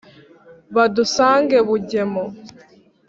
badusange 0.75 1.55
bungemo 1.67 2.23